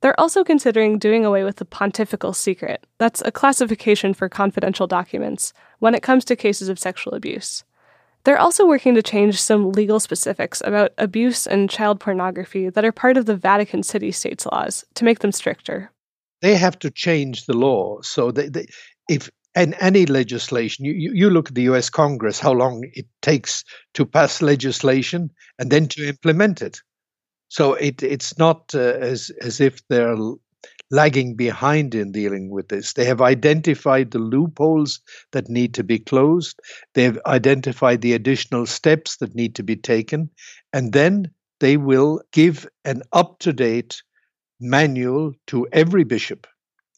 They're 0.01 0.19
also 0.19 0.43
considering 0.43 0.99
doing 0.99 1.25
away 1.25 1.45
with 1.45 1.57
the 1.57 1.65
pontifical 1.65 2.33
secret. 2.33 2.87
That's 2.99 3.23
a 3.25 3.33
classification 3.33 4.15
for 4.15 4.29
confidential 4.29 4.87
documents 4.87 5.53
when 5.79 5.95
it 5.95 6.03
comes 6.03 6.25
to 6.27 6.37
cases 6.37 6.69
of 6.69 6.79
sexual 6.79 7.15
abuse. 7.15 7.63
They're 8.27 8.39
also 8.39 8.67
working 8.67 8.95
to 8.97 9.03
change 9.03 9.41
some 9.41 9.73
legal 9.73 10.01
specifics 10.01 10.61
about 10.65 10.93
abuse 10.99 11.47
and 11.47 11.71
child 11.71 12.01
pornography 12.01 12.69
that 12.69 12.85
are 12.85 12.93
part 12.93 13.17
of 13.17 13.25
the 13.25 13.37
Vatican 13.37 13.83
City 13.83 14.13
States 14.13 14.45
laws 14.45 14.85
to 14.95 15.05
make 15.05 15.21
them 15.21 15.33
stricter 15.33 15.91
they 16.43 16.55
have 16.55 16.79
to 16.81 16.91
change 16.91 17.47
the 17.47 17.57
law. 17.57 18.01
So 18.03 18.31
they, 18.31 18.49
they, 18.49 18.67
if 19.09 19.31
in 19.55 19.75
any 19.75 20.07
legislation, 20.07 20.85
you, 20.85 20.93
you 20.93 21.31
look 21.31 21.49
at 21.49 21.55
the 21.55 21.63
US 21.63 21.89
Congress, 21.89 22.39
how 22.39 22.53
long 22.53 22.85
it 22.93 23.07
takes 23.23 23.65
to 23.95 24.05
pass 24.05 24.43
legislation 24.43 25.31
and 25.59 25.71
then 25.71 25.89
to 25.89 26.07
implement 26.07 26.63
it. 26.63 26.81
So 27.49 27.75
it, 27.75 28.03
it's 28.03 28.39
not 28.39 28.75
uh, 28.75 28.79
as, 28.79 29.31
as 29.41 29.61
if 29.61 29.81
they're 29.89 30.17
lagging 30.91 31.35
behind 31.37 31.95
in 31.95 32.13
dealing 32.13 32.51
with 32.51 32.69
this. 32.69 32.93
They 32.93 33.05
have 33.07 33.21
identified 33.21 34.11
the 34.11 34.19
loopholes 34.19 35.01
that 35.33 35.49
need 35.49 35.75
to 35.75 35.85
be 35.85 35.99
closed, 35.99 36.61
they've 36.95 37.19
identified 37.27 38.01
the 38.01 38.13
additional 38.15 38.67
steps 38.67 39.17
that 39.19 39.35
need 39.35 39.55
to 39.57 39.63
be 39.63 39.77
taken, 39.77 40.31
and 40.73 40.93
then 40.93 41.31
they 41.61 41.77
will 41.77 42.23
give 42.33 42.67
an 42.85 43.03
up 43.13 43.39
to 43.41 43.53
date 43.53 44.03
manual 44.61 45.33
to 45.49 45.67
every 45.73 46.05
bishop, 46.05 46.47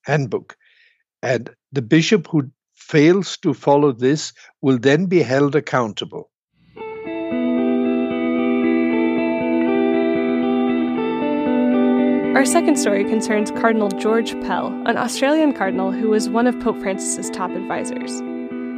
handbook. 0.03 0.57
And 1.23 1.51
the 1.73 1.83
bishop 1.83 2.29
who 2.29 2.51
fails 2.75 3.37
to 3.39 3.55
follow 3.55 3.93
this 3.93 4.33
will 4.63 4.79
then 4.79 5.07
be 5.07 5.23
held 5.23 5.57
accountable. 5.57 6.31
Our 12.35 12.45
second 12.45 12.77
story 12.77 13.05
concerns 13.05 13.51
Cardinal 13.51 13.89
George 13.89 14.33
Pell, 14.43 14.69
an 14.87 14.97
Australian 14.97 15.55
cardinal 15.55 15.91
who 15.91 16.11
was 16.11 16.29
one 16.29 16.47
of 16.47 16.61
Pope 16.61 16.79
Francis's 16.79 17.31
top 17.31 17.51
advisors. 17.51 18.21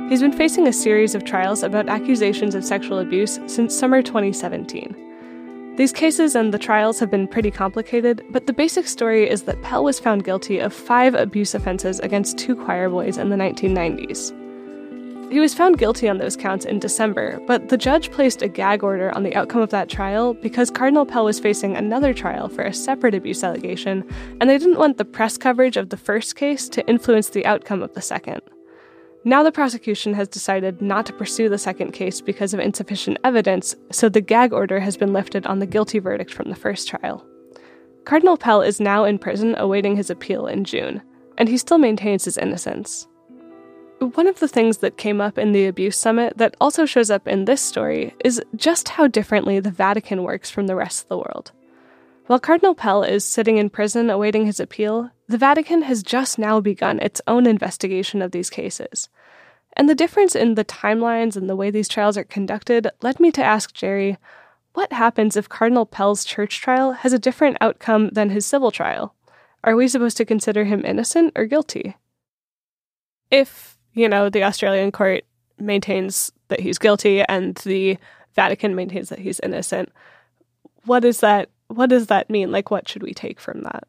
He's 0.09 0.23
been 0.23 0.33
facing 0.33 0.67
a 0.67 0.73
series 0.73 1.15
of 1.15 1.25
trials 1.25 1.63
about 1.63 1.89
accusations 1.89 2.55
of 2.55 2.65
sexual 2.65 3.01
abuse 3.01 3.41
since 3.49 3.77
summer 3.77 4.03
2017. 4.03 5.75
These 5.77 5.93
cases 5.93 6.35
and 6.37 6.55
the 6.55 6.59
trials 6.59 7.01
have 7.01 7.11
been 7.11 7.29
pretty 7.29 7.51
complicated, 7.51 8.25
but 8.31 8.47
the 8.47 8.53
basic 8.53 8.87
story 8.87 9.29
is 9.29 9.43
that 9.43 9.61
Pell 9.63 9.85
was 9.85 10.01
found 10.01 10.25
guilty 10.25 10.59
of 10.59 10.73
five 10.73 11.15
abuse 11.15 11.55
offenses 11.55 11.99
against 12.01 12.39
two 12.39 12.55
choir 12.55 12.89
boys 12.89 13.19
in 13.19 13.31
the 13.31 13.37
1990s. 13.37 14.40
He 15.31 15.39
was 15.39 15.55
found 15.55 15.79
guilty 15.79 16.09
on 16.09 16.19
those 16.19 16.37
counts 16.37 16.65
in 16.65 16.81
December, 16.81 17.39
but 17.47 17.69
the 17.69 17.77
judge 17.77 18.11
placed 18.11 18.43
a 18.43 18.49
gag 18.49 18.83
order 18.83 19.15
on 19.15 19.23
the 19.23 19.37
outcome 19.37 19.61
of 19.61 19.71
that 19.71 19.89
trial 19.89 20.35
because 20.35 20.73
Cardinal 20.73 21.07
Pell 21.07 21.25
was 21.25 21.39
facing 21.39 21.77
another 21.77 22.13
trial 22.13 22.49
for 22.49 22.63
a 22.63 22.75
separate 22.75 23.15
abuse 23.15 23.45
allegation, 23.45 24.05
and 24.41 24.51
they 24.51 24.59
didn't 24.59 24.79
want 24.79 24.99
the 24.99 25.05
press 25.05 25.39
coverage 25.39 25.77
of 25.77 25.91
the 25.91 25.97
first 25.97 26.35
case 26.35 26.69
to 26.71 26.85
influence 26.89 27.29
the 27.29 27.47
outcome 27.47 27.81
of 27.81 27.95
the 27.95 28.03
second. 28.03 28.41
Now 29.25 29.45
the 29.45 29.53
prosecution 29.53 30.15
has 30.15 30.27
decided 30.27 30.83
not 30.83 31.07
to 31.07 31.13
pursue 31.13 31.49
the 31.49 31.59
second 31.59 31.93
case 31.93 32.21
because 32.21 32.53
of 32.53 32.59
insufficient 32.59 33.19
evidence, 33.23 33.77
so 33.93 34.09
the 34.09 34.21
gag 34.21 34.53
order 34.53 34.81
has 34.81 34.97
been 34.97 35.13
lifted 35.13 35.47
on 35.47 35.61
the 35.61 35.67
guilty 35.67 36.01
verdict 36.01 36.35
from 36.35 36.51
the 36.51 36.57
first 36.57 36.89
trial. 36.89 37.25
Cardinal 38.05 38.37
Pell 38.37 38.63
is 38.63 38.81
now 38.81 39.05
in 39.05 39.17
prison 39.17 39.55
awaiting 39.59 39.95
his 39.95 40.11
appeal 40.11 40.49
in 40.49 40.65
June, 40.65 41.03
and 41.39 41.49
he 41.49 41.57
still 41.57 41.79
maintains 41.79 42.25
his 42.25 42.37
innocence. 42.37 43.07
One 44.01 44.27
of 44.27 44.41
the 44.41 44.49
things 44.49 44.79
that 44.79 44.97
came 44.97 45.21
up 45.21 45.37
in 45.37 45.53
the 45.53 45.67
Abuse 45.67 45.95
Summit 45.95 46.39
that 46.39 46.57
also 46.59 46.87
shows 46.87 47.11
up 47.11 47.29
in 47.29 47.45
this 47.45 47.61
story 47.61 48.15
is 48.25 48.41
just 48.57 48.89
how 48.89 49.07
differently 49.07 49.61
the 49.61 49.71
Vatican 49.71 50.23
works 50.23 50.49
from 50.49 50.67
the 50.67 50.75
rest 50.75 51.03
of 51.03 51.09
the 51.11 51.19
world. 51.19 51.53
While 52.27 52.41
Cardinal 52.41 52.75
Pell 52.75 53.03
is 53.03 53.27
sitting 53.27 53.59
in 53.59 53.69
prison 53.69 54.09
awaiting 54.09 54.47
his 54.47 54.59
appeal, 54.59 55.11
the 55.29 55.37
Vatican 55.37 55.83
has 55.83 56.03
just 56.03 56.39
now 56.39 56.61
begun 56.61 56.99
its 57.01 57.21
own 57.27 57.47
investigation 57.47 58.23
of 58.23 58.33
these 58.33 58.49
cases. 58.49 59.11
And 59.75 59.87
the 59.87 59.95
difference 59.95 60.35
in 60.35 60.55
the 60.55 60.65
timelines 60.65 61.37
and 61.37 61.51
the 61.51 61.57
way 61.57 61.71
these 61.71 61.89
trials 61.89 62.17
are 62.17 62.25
conducted 62.25 62.91
led 63.03 63.21
me 63.21 63.31
to 63.33 63.45
ask 63.45 63.75
Jerry 63.75 64.17
what 64.73 64.95
happens 64.95 65.37
if 65.37 65.49
Cardinal 65.49 65.85
Pell's 65.85 66.25
church 66.25 66.63
trial 66.63 66.93
has 66.93 67.13
a 67.13 67.19
different 67.19 67.59
outcome 67.61 68.09
than 68.13 68.31
his 68.31 68.47
civil 68.47 68.71
trial? 68.71 69.15
Are 69.63 69.77
we 69.77 69.89
supposed 69.89 70.17
to 70.17 70.25
consider 70.25 70.65
him 70.65 70.87
innocent 70.87 71.33
or 71.37 71.45
guilty? 71.45 71.97
If, 73.31 73.77
you 73.95 74.09
know, 74.09 74.29
the 74.29 74.45
Australian 74.45 74.93
court 74.93 75.25
maintains 75.59 76.33
that 76.49 76.61
he's 76.61 76.79
guilty 76.79 77.23
and 77.23 77.57
the 77.57 77.99
Vatican 78.35 78.75
maintains 78.75 79.09
that 79.09 79.19
he's 79.19 79.41
innocent, 79.41 79.91
what 80.85 81.05
is 81.05 81.21
that 81.21 81.51
what 81.69 81.89
does 81.89 82.09
that 82.09 82.29
mean? 82.29 82.51
Like 82.51 82.71
what 82.71 82.89
should 82.89 83.03
we 83.03 83.15
take 83.15 83.41
from 83.41 83.63
that? 83.63 83.85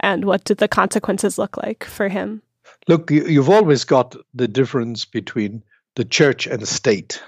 And 0.00 0.24
what 0.24 0.44
did 0.44 0.58
the 0.58 0.68
consequences 0.68 1.38
look 1.38 1.56
like 1.56 1.84
for 1.84 2.08
him? 2.08 2.42
Look, 2.88 3.10
you've 3.10 3.50
always 3.50 3.84
got 3.84 4.16
the 4.34 4.48
difference 4.48 5.04
between 5.04 5.62
the 5.96 6.04
church 6.04 6.46
and 6.46 6.60
the 6.60 6.66
state, 6.66 7.22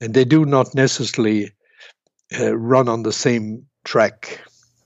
and 0.00 0.14
they 0.14 0.24
do 0.24 0.44
not 0.44 0.74
necessarily 0.74 1.52
uh, 2.38 2.56
run 2.56 2.88
on 2.88 3.02
the 3.02 3.12
same 3.12 3.66
track. 3.84 4.40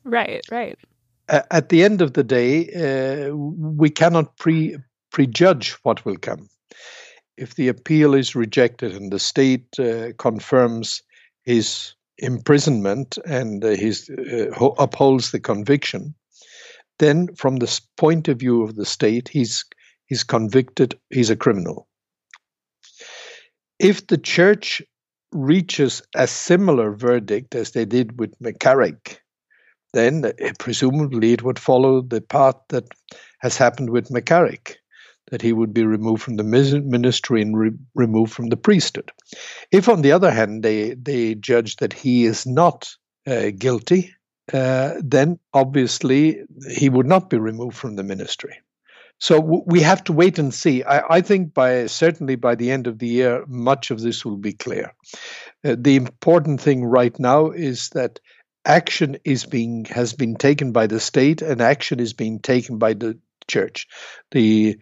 Right, 0.05 0.45
right. 0.51 0.79
at 1.29 1.69
the 1.69 1.85
end 1.85 2.01
of 2.01 2.15
the 2.15 2.25
day, 2.25 3.29
uh, 3.29 3.35
we 3.35 3.91
cannot 3.91 4.37
pre 4.37 4.77
prejudge 5.11 5.73
what 5.83 6.05
will 6.05 6.17
come. 6.17 6.49
If 7.37 7.55
the 7.55 7.69
appeal 7.69 8.15
is 8.15 8.35
rejected 8.35 8.95
and 8.95 9.13
the 9.13 9.19
state 9.19 9.79
uh, 9.79 10.13
confirms 10.19 11.03
his 11.45 11.95
imprisonment 12.19 13.17
and 13.27 13.65
uh, 13.65 13.69
his 13.69 14.11
uh, 14.11 14.51
upholds 14.79 15.31
the 15.31 15.41
conviction, 15.41 16.15
then 16.99 17.35
from 17.37 17.57
the 17.57 17.81
point 17.97 18.29
of 18.29 18.39
view 18.39 18.63
of 18.63 18.75
the 18.77 18.87
state, 18.87 19.29
he's 19.29 19.65
he's 20.07 20.25
convicted. 20.25 20.99
He's 21.11 21.31
a 21.31 21.37
criminal. 21.37 21.87
If 23.79 24.09
the 24.09 24.19
church 24.19 24.83
reaches 25.33 26.03
a 26.15 26.27
similar 26.27 26.93
verdict 26.93 27.55
as 27.55 27.73
they 27.73 27.85
did 27.85 28.19
with 28.19 28.37
McCarrick, 28.41 29.19
then 29.93 30.25
uh, 30.25 30.33
presumably 30.59 31.33
it 31.33 31.43
would 31.43 31.59
follow 31.59 32.01
the 32.01 32.21
path 32.21 32.57
that 32.71 32.85
has 33.41 33.57
happened 33.57 33.91
with 33.91 34.09
McCarrick, 34.09 34.77
that 35.31 35.43
he 35.43 35.53
would 35.53 35.75
be 35.75 35.85
removed 35.85 36.23
from 36.23 36.37
the 36.37 36.45
ministry 36.45 37.43
and 37.43 37.57
re- 37.57 37.71
removed 37.95 38.33
from 38.33 38.49
the 38.49 38.57
priesthood. 38.57 39.11
If, 39.71 39.89
on 39.89 40.03
the 40.03 40.13
other 40.13 40.31
hand, 40.31 40.63
they, 40.63 40.95
they 40.95 41.35
judge 41.35 41.77
that 41.77 41.93
he 41.93 42.25
is 42.25 42.47
not 42.47 42.89
uh, 43.27 43.51
guilty, 43.57 44.15
uh, 44.53 44.95
then 45.03 45.39
obviously 45.53 46.43
he 46.71 46.89
would 46.89 47.07
not 47.07 47.29
be 47.29 47.39
removed 47.39 47.77
from 47.77 47.97
the 47.97 48.03
ministry. 48.03 48.57
So 49.19 49.41
w- 49.41 49.65
we 49.67 49.81
have 49.81 50.05
to 50.05 50.13
wait 50.13 50.39
and 50.39 50.55
see. 50.55 50.83
I, 50.85 51.17
I, 51.17 51.21
think 51.21 51.53
by 51.53 51.87
certainly 51.87 52.37
by 52.37 52.55
the 52.55 52.71
end 52.71 52.87
of 52.87 52.99
the 52.99 53.09
year, 53.09 53.45
much 53.47 53.91
of 53.91 54.01
this 54.01 54.25
will 54.25 54.37
be 54.37 54.53
clear. 54.53 54.95
Uh, 55.65 55.77
the 55.79 55.97
important 55.97 56.61
thing 56.61 56.85
right 56.85 57.19
now 57.19 57.51
is 57.51 57.91
that 57.91 58.21
action 58.65 59.17
is 59.25 59.45
being 59.45 59.85
has 59.87 60.13
been 60.13 60.37
taken 60.37 60.73
by 60.73 60.87
the 60.87 61.01
state 61.01 61.43
and 61.43 61.61
action 61.61 62.01
is 62.01 62.13
being 62.13 62.39
taken 62.39 62.79
by 62.79 62.93
the 62.93 63.19
church. 63.49 63.89
The 64.31 64.79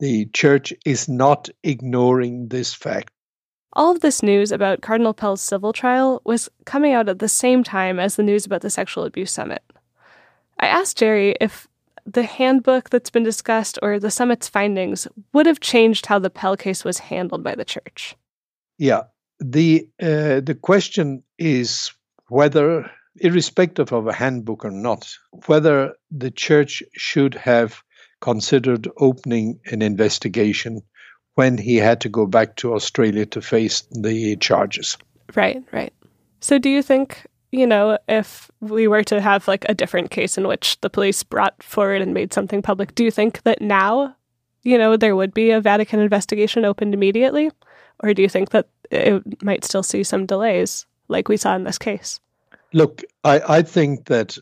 the 0.00 0.26
church 0.32 0.72
is 0.84 1.08
not 1.08 1.48
ignoring 1.62 2.48
this 2.48 2.74
fact. 2.74 3.12
All 3.74 3.92
of 3.92 4.00
this 4.00 4.22
news 4.22 4.50
about 4.50 4.80
Cardinal 4.80 5.14
Pell's 5.14 5.40
civil 5.40 5.72
trial 5.72 6.20
was 6.24 6.48
coming 6.64 6.92
out 6.92 7.08
at 7.08 7.20
the 7.20 7.28
same 7.28 7.62
time 7.62 8.00
as 8.00 8.16
the 8.16 8.24
news 8.24 8.44
about 8.44 8.62
the 8.62 8.70
sexual 8.70 9.04
abuse 9.04 9.30
summit. 9.30 9.62
I 10.58 10.66
asked 10.66 10.98
Jerry 10.98 11.36
if 11.40 11.68
the 12.04 12.24
handbook 12.24 12.90
that's 12.90 13.10
been 13.10 13.22
discussed 13.22 13.78
or 13.82 14.00
the 14.00 14.10
summit's 14.10 14.48
findings 14.48 15.06
would 15.32 15.46
have 15.46 15.60
changed 15.60 16.06
how 16.06 16.18
the 16.18 16.30
Pell 16.30 16.56
case 16.56 16.84
was 16.84 16.98
handled 16.98 17.44
by 17.44 17.54
the 17.54 17.64
church. 17.64 18.16
Yeah, 18.78 19.02
the 19.38 19.88
uh, 20.02 20.40
the 20.40 20.58
question 20.60 21.22
is 21.38 21.92
whether 22.28 22.90
irrespective 23.16 23.92
of 23.92 24.06
a 24.06 24.12
handbook 24.12 24.64
or 24.64 24.70
not, 24.70 25.12
whether 25.46 25.94
the 26.10 26.30
church 26.30 26.82
should 26.94 27.34
have 27.34 27.82
considered 28.20 28.88
opening 28.98 29.60
an 29.66 29.82
investigation 29.82 30.82
when 31.34 31.56
he 31.56 31.76
had 31.76 32.00
to 32.02 32.08
go 32.08 32.26
back 32.26 32.56
to 32.56 32.74
Australia 32.74 33.24
to 33.26 33.40
face 33.40 33.82
the 33.90 34.36
charges. 34.36 34.98
Right, 35.34 35.62
right. 35.72 35.92
So, 36.40 36.58
do 36.58 36.68
you 36.68 36.82
think, 36.82 37.26
you 37.52 37.66
know, 37.66 37.98
if 38.08 38.50
we 38.60 38.88
were 38.88 39.04
to 39.04 39.20
have 39.20 39.46
like 39.48 39.64
a 39.68 39.74
different 39.74 40.10
case 40.10 40.36
in 40.36 40.46
which 40.48 40.80
the 40.80 40.90
police 40.90 41.22
brought 41.22 41.62
forward 41.62 42.02
and 42.02 42.14
made 42.14 42.32
something 42.32 42.62
public, 42.62 42.94
do 42.94 43.04
you 43.04 43.10
think 43.10 43.42
that 43.42 43.60
now, 43.60 44.16
you 44.62 44.76
know, 44.76 44.96
there 44.96 45.16
would 45.16 45.32
be 45.32 45.50
a 45.50 45.60
Vatican 45.60 46.00
investigation 46.00 46.64
opened 46.64 46.94
immediately? 46.94 47.50
Or 48.02 48.14
do 48.14 48.22
you 48.22 48.28
think 48.28 48.50
that 48.50 48.68
it 48.90 49.42
might 49.42 49.64
still 49.64 49.82
see 49.82 50.02
some 50.02 50.26
delays 50.26 50.86
like 51.08 51.28
we 51.28 51.36
saw 51.36 51.54
in 51.54 51.64
this 51.64 51.78
case? 51.78 52.20
Look, 52.72 53.02
I, 53.24 53.40
I 53.58 53.62
think 53.62 54.06
that 54.06 54.38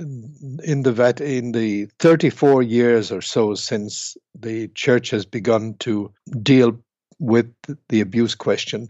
in 0.00 0.82
the 0.82 0.92
vet 0.92 1.20
in 1.20 1.52
the 1.52 1.86
34 1.98 2.62
years 2.62 3.12
or 3.12 3.20
so 3.20 3.54
since 3.54 4.16
the 4.38 4.68
church 4.68 5.10
has 5.10 5.24
begun 5.26 5.74
to 5.80 6.12
deal 6.42 6.78
with 7.18 7.52
the 7.88 8.00
abuse 8.00 8.34
question, 8.34 8.88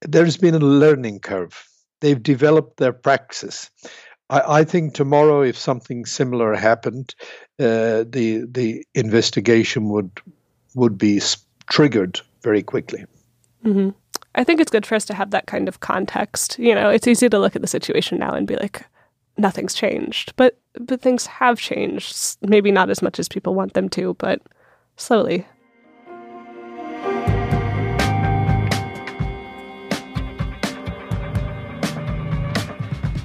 there's 0.00 0.36
been 0.36 0.54
a 0.54 0.58
learning 0.58 1.20
curve. 1.20 1.68
They've 2.00 2.22
developed 2.22 2.78
their 2.78 2.92
praxis. 2.92 3.70
I, 4.30 4.60
I 4.60 4.64
think 4.64 4.94
tomorrow, 4.94 5.42
if 5.42 5.56
something 5.56 6.04
similar 6.06 6.54
happened, 6.54 7.14
uh, 7.58 8.04
the 8.08 8.46
the 8.50 8.84
investigation 8.94 9.88
would 9.90 10.10
would 10.74 10.98
be 10.98 11.20
triggered 11.70 12.20
very 12.42 12.62
quickly. 12.62 13.04
Mm-hmm. 13.64 13.90
I 14.34 14.44
think 14.44 14.60
it's 14.60 14.70
good 14.70 14.84
for 14.84 14.94
us 14.94 15.06
to 15.06 15.14
have 15.14 15.30
that 15.30 15.46
kind 15.46 15.68
of 15.68 15.80
context. 15.80 16.58
You 16.58 16.74
know, 16.74 16.90
it's 16.90 17.06
easy 17.06 17.28
to 17.28 17.38
look 17.38 17.56
at 17.56 17.62
the 17.62 17.68
situation 17.68 18.18
now 18.18 18.32
and 18.32 18.46
be 18.46 18.56
like, 18.56 18.84
nothing's 19.38 19.74
changed, 19.74 20.34
but 20.36 20.58
but 20.78 21.00
things 21.00 21.26
have 21.26 21.58
changed. 21.58 22.36
Maybe 22.42 22.70
not 22.70 22.90
as 22.90 23.02
much 23.02 23.18
as 23.18 23.28
people 23.28 23.54
want 23.54 23.74
them 23.74 23.88
to, 23.90 24.14
but 24.14 24.42
slowly. 24.96 25.46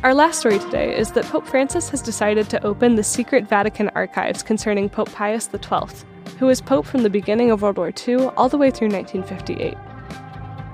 Our 0.03 0.15
last 0.15 0.39
story 0.39 0.57
today 0.57 0.97
is 0.97 1.11
that 1.11 1.25
Pope 1.25 1.45
Francis 1.45 1.89
has 1.89 2.01
decided 2.01 2.49
to 2.49 2.65
open 2.65 2.95
the 2.95 3.03
secret 3.03 3.47
Vatican 3.47 3.89
archives 3.89 4.41
concerning 4.41 4.89
Pope 4.89 5.11
Pius 5.11 5.47
XII, 5.47 6.05
who 6.39 6.47
was 6.47 6.59
Pope 6.59 6.87
from 6.87 7.03
the 7.03 7.09
beginning 7.09 7.51
of 7.51 7.61
World 7.61 7.77
War 7.77 7.93
II 8.07 8.25
all 8.35 8.49
the 8.49 8.57
way 8.57 8.71
through 8.71 8.89
1958. 8.89 9.90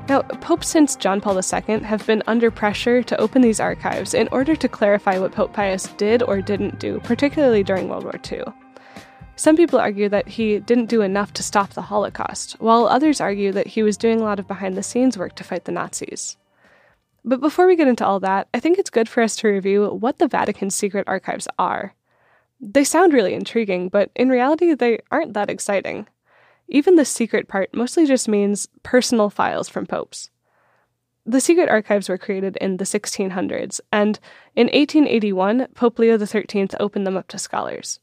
Now, 0.10 0.22
popes 0.22 0.70
since 0.70 0.96
John 0.96 1.20
Paul 1.20 1.36
II 1.36 1.80
have 1.82 2.08
been 2.08 2.24
under 2.28 2.50
pressure 2.50 3.04
to 3.04 3.20
open 3.20 3.42
these 3.42 3.60
archives 3.60 4.14
in 4.14 4.30
order 4.32 4.56
to 4.56 4.70
clarify 4.70 5.20
what 5.20 5.34
Pope 5.34 5.52
Pius 5.52 5.88
did 5.98 6.24
or 6.24 6.42
didn't 6.42 6.80
do, 6.80 7.02
particularly 7.02 7.62
during 7.62 7.90
World 7.90 8.06
War 8.06 8.18
II. 8.32 8.44
Some 9.36 9.58
people 9.58 9.80
argue 9.80 10.08
that 10.08 10.30
he 10.30 10.60
didn't 10.60 10.86
do 10.86 11.02
enough 11.02 11.34
to 11.34 11.44
stop 11.44 11.72
the 11.72 11.82
Holocaust, 11.82 12.54
while 12.60 12.88
others 12.88 13.20
argue 13.20 13.52
that 13.52 13.68
he 13.68 13.84
was 13.84 13.98
doing 13.98 14.22
a 14.22 14.24
lot 14.24 14.40
of 14.40 14.48
behind 14.48 14.78
the 14.78 14.82
scenes 14.82 15.18
work 15.18 15.36
to 15.36 15.44
fight 15.44 15.66
the 15.66 15.74
Nazis. 15.74 16.38
But 17.26 17.42
before 17.42 17.68
we 17.68 17.76
get 17.76 17.90
into 17.90 18.06
all 18.06 18.22
that, 18.22 18.48
I 18.54 18.62
think 18.62 18.80
it's 18.80 18.90
good 18.90 19.10
for 19.10 19.22
us 19.22 19.36
to 19.38 19.50
review 19.50 19.90
what 19.90 20.20
the 20.20 20.30
Vatican's 20.30 20.74
secret 20.74 21.04
archives 21.08 21.50
are. 21.60 21.94
They 22.62 22.86
sound 22.86 23.12
really 23.12 23.34
intriguing, 23.34 23.90
but 23.90 24.10
in 24.16 24.30
reality, 24.30 24.74
they 24.74 25.00
aren't 25.12 25.34
that 25.34 25.50
exciting. 25.50 26.08
Even 26.68 26.96
the 26.96 27.06
secret 27.06 27.48
part 27.48 27.74
mostly 27.74 28.06
just 28.06 28.28
means 28.28 28.68
personal 28.84 29.30
files 29.30 29.70
from 29.70 29.86
popes. 29.86 30.30
The 31.26 31.42
secret 31.42 31.70
archives 31.70 32.08
were 32.08 32.18
created 32.18 32.58
in 32.58 32.78
the 32.78 32.86
1600s, 32.86 33.82
and 33.92 34.20
in 34.56 34.68
1881, 34.68 35.68
Pope 35.76 36.00
Leo 36.00 36.18
XIII 36.18 36.70
opened 36.80 37.06
them 37.06 37.18
up 37.18 37.28
to 37.30 37.38
scholars. 37.38 38.00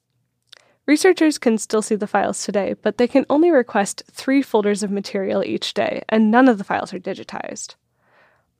Researchers 0.87 1.39
can 1.39 1.57
still 1.57 1.81
see 1.81 1.95
the 1.95 2.07
files 2.07 2.45
today, 2.45 2.75
but 2.83 2.99
they 2.99 3.09
can 3.09 3.25
only 3.31 3.51
request 3.51 4.03
three 4.11 4.43
folders 4.43 4.83
of 4.83 4.91
material 4.91 5.43
each 5.43 5.73
day, 5.73 6.03
and 6.11 6.31
none 6.31 6.49
of 6.49 6.59
the 6.59 6.65
files 6.65 6.93
are 6.93 6.99
digitized. 6.99 7.77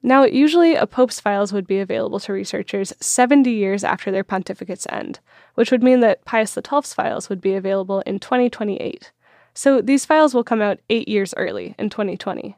Now, 0.03 0.25
usually 0.25 0.75
a 0.75 0.87
pope's 0.87 1.21
files 1.21 1.53
would 1.53 1.67
be 1.67 1.81
available 1.81 2.21
to 2.21 2.33
researchers 2.33 2.93
70 3.01 3.51
years 3.51 3.85
after 3.85 4.11
their 4.11 4.25
pontificate's 4.25 4.87
end, 4.91 5.21
which 5.55 5.71
would 5.71 5.83
mean 5.83 6.01
that 6.01 6.25
Pius 6.25 6.55
XII's 6.55 6.95
files 6.95 7.29
would 7.29 7.41
be 7.41 7.55
available 7.55 8.01
in 8.01 8.19
2028. 8.19 9.13
So 9.55 9.81
these 9.81 10.05
files 10.05 10.35
will 10.35 10.45
come 10.45 10.61
out 10.61 10.81
eight 10.91 11.09
years 11.09 11.33
early 11.37 11.75
in 11.79 11.91
2020. 11.91 12.57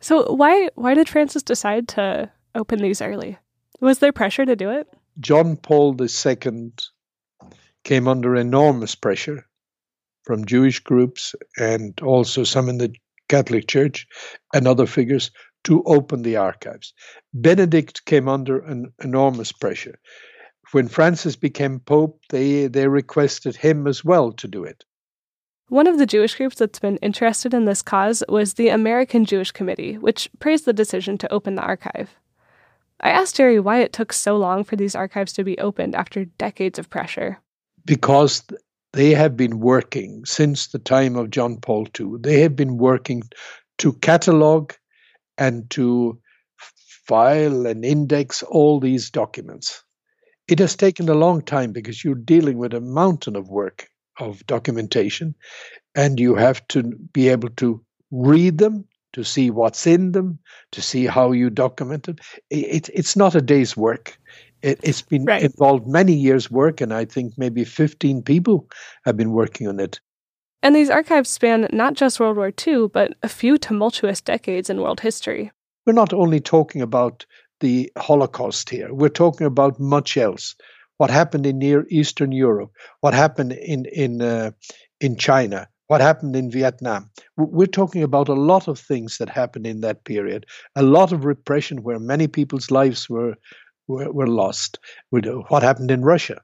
So 0.00 0.32
why 0.32 0.70
why 0.74 0.94
did 0.94 1.08
Francis 1.08 1.42
decide 1.42 1.88
to 1.88 2.30
open 2.54 2.80
these 2.80 3.02
early? 3.02 3.38
Was 3.80 3.98
there 3.98 4.12
pressure 4.12 4.44
to 4.44 4.56
do 4.56 4.70
it? 4.70 4.88
John 5.18 5.56
Paul 5.56 5.96
II 6.00 6.72
came 7.84 8.08
under 8.08 8.36
enormous 8.36 8.94
pressure 8.94 9.46
from 10.24 10.44
Jewish 10.44 10.80
groups 10.80 11.34
and 11.58 11.98
also 12.02 12.44
some 12.44 12.68
in 12.68 12.78
the 12.78 12.94
Catholic 13.28 13.68
Church 13.68 14.06
and 14.54 14.66
other 14.66 14.86
figures 14.86 15.30
to 15.64 15.82
open 15.84 16.22
the 16.22 16.36
archives. 16.36 16.92
Benedict 17.32 18.04
came 18.04 18.28
under 18.28 18.58
an 18.60 18.92
enormous 19.02 19.52
pressure. 19.52 19.98
When 20.72 20.88
Francis 20.88 21.36
became 21.36 21.80
Pope, 21.80 22.20
they, 22.30 22.66
they 22.66 22.88
requested 22.88 23.56
him 23.56 23.86
as 23.86 24.04
well 24.04 24.32
to 24.32 24.48
do 24.48 24.64
it. 24.64 24.84
One 25.70 25.86
of 25.86 25.98
the 25.98 26.06
Jewish 26.06 26.34
groups 26.34 26.56
that's 26.56 26.80
been 26.80 26.96
interested 26.96 27.54
in 27.54 27.64
this 27.64 27.80
cause 27.80 28.24
was 28.28 28.54
the 28.54 28.70
American 28.70 29.24
Jewish 29.24 29.52
Committee, 29.52 29.96
which 29.98 30.28
praised 30.40 30.64
the 30.64 30.72
decision 30.72 31.16
to 31.18 31.32
open 31.32 31.54
the 31.54 31.62
archive. 31.62 32.16
I 33.00 33.10
asked 33.10 33.36
Jerry 33.36 33.60
why 33.60 33.78
it 33.78 33.92
took 33.92 34.12
so 34.12 34.36
long 34.36 34.64
for 34.64 34.74
these 34.74 34.96
archives 34.96 35.32
to 35.34 35.44
be 35.44 35.56
opened 35.58 35.94
after 35.94 36.24
decades 36.24 36.78
of 36.80 36.90
pressure. 36.90 37.38
because 37.86 38.42
they 38.92 39.14
have 39.14 39.36
been 39.36 39.60
working 39.60 40.24
since 40.24 40.66
the 40.66 40.80
time 40.80 41.14
of 41.14 41.30
John 41.30 41.56
Paul 41.58 41.86
II. 41.98 42.16
They 42.18 42.40
have 42.40 42.56
been 42.56 42.76
working 42.76 43.22
to 43.78 43.92
catalog 43.92 44.72
and 45.38 45.70
to 45.70 46.18
file 47.06 47.66
and 47.66 47.84
index 47.84 48.42
all 48.42 48.80
these 48.80 49.08
documents. 49.08 49.84
It 50.48 50.58
has 50.58 50.74
taken 50.74 51.08
a 51.08 51.14
long 51.14 51.42
time 51.42 51.70
because 51.70 52.02
you're 52.04 52.16
dealing 52.16 52.58
with 52.58 52.74
a 52.74 52.80
mountain 52.80 53.36
of 53.36 53.48
work 53.48 53.86
of 54.20 54.46
documentation 54.46 55.34
and 55.94 56.20
you 56.20 56.34
have 56.34 56.66
to 56.68 56.82
be 57.12 57.28
able 57.28 57.50
to 57.50 57.80
read 58.10 58.58
them 58.58 58.84
to 59.12 59.24
see 59.24 59.50
what's 59.50 59.86
in 59.86 60.12
them 60.12 60.38
to 60.72 60.80
see 60.80 61.06
how 61.06 61.32
you 61.32 61.50
document 61.50 62.04
them. 62.04 62.16
It, 62.50 62.88
it's 62.94 63.16
not 63.16 63.34
a 63.34 63.40
day's 63.40 63.76
work. 63.76 64.18
It, 64.62 64.84
has 64.84 65.02
been 65.02 65.24
right. 65.24 65.42
involved 65.42 65.86
many 65.86 66.12
years 66.12 66.50
work 66.50 66.82
and 66.82 66.92
i 66.92 67.06
think 67.06 67.32
maybe 67.38 67.64
15 67.64 68.22
people 68.22 68.68
have 69.06 69.16
been 69.16 69.32
working 69.32 69.66
on 69.68 69.80
it. 69.80 69.98
And 70.62 70.76
these 70.76 70.90
archives 70.90 71.30
span 71.30 71.66
not 71.72 71.94
just 71.94 72.20
world 72.20 72.36
war 72.36 72.52
ii 72.66 72.88
but 72.88 73.14
a 73.22 73.28
few 73.28 73.56
tumultuous 73.56 74.20
decades 74.20 74.68
in 74.68 74.80
world 74.80 75.00
history. 75.00 75.50
We're 75.86 75.94
not 75.94 76.12
only 76.12 76.40
talking 76.40 76.82
about 76.82 77.24
the 77.60 77.90
holocaust 77.96 78.68
here 78.68 78.92
we're 78.92 79.08
talking 79.08 79.46
about 79.46 79.80
much 79.80 80.16
else 80.16 80.54
what 81.00 81.10
happened 81.10 81.46
in 81.46 81.58
near 81.58 81.86
eastern 81.88 82.32
europe 82.32 82.70
what 83.00 83.14
happened 83.14 83.52
in 83.52 83.84
in 83.86 84.22
uh, 84.22 84.50
in 85.00 85.16
china 85.16 85.66
what 85.90 86.00
happened 86.00 86.36
in 86.36 86.52
Vietnam. 86.52 87.10
We're 87.36 87.66
talking 87.66 88.04
about 88.04 88.28
a 88.28 88.34
lot 88.34 88.68
of 88.68 88.78
things 88.78 89.18
that 89.18 89.28
happened 89.28 89.66
in 89.66 89.80
that 89.80 90.04
period, 90.04 90.46
a 90.76 90.84
lot 90.84 91.10
of 91.10 91.24
repression 91.24 91.82
where 91.82 91.98
many 91.98 92.28
people's 92.28 92.70
lives 92.70 93.10
were 93.10 93.34
were, 93.88 94.12
were 94.12 94.28
lost. 94.28 94.78
What 95.10 95.64
happened 95.64 95.90
in 95.90 96.02
Russia. 96.02 96.40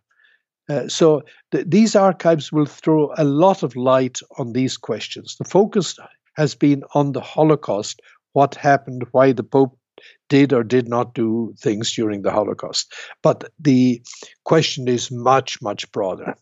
Uh, 0.69 0.89
so 0.89 1.23
th- 1.53 1.67
these 1.69 1.95
archives 1.95 2.51
will 2.51 2.67
throw 2.67 3.13
a 3.17 3.23
lot 3.23 3.63
of 3.63 3.77
light 3.77 4.19
on 4.37 4.53
these 4.53 4.77
questions. 4.77 5.37
The 5.39 5.45
focus 5.45 5.97
has 6.35 6.57
been 6.57 6.83
on 6.95 7.13
the 7.13 7.21
Holocaust, 7.21 8.03
what 8.33 8.57
happened, 8.57 9.05
why 9.13 9.31
the 9.31 9.45
Pope 9.45 9.79
did 10.29 10.53
or 10.53 10.63
did 10.63 10.89
not 10.89 11.15
do 11.15 11.55
things 11.59 11.93
during 11.95 12.23
the 12.23 12.31
Holocaust. 12.31 12.93
But 13.23 13.51
the 13.59 14.03
question 14.45 14.89
is 14.89 15.11
much, 15.11 15.61
much 15.63 15.91
broader. 15.93 16.35